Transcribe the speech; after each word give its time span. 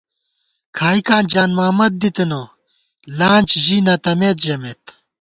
کھائیکاں 0.77 1.21
جان 1.31 1.49
محمد 1.57 1.91
دِتنہ 2.01 2.41
لانچ 3.17 3.49
ژی 3.63 3.77
نہ 3.85 3.95
تَمېت 4.03 4.37
ژَمېت 4.45 4.83